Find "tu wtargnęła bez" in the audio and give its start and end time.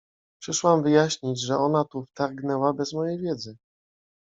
1.85-2.93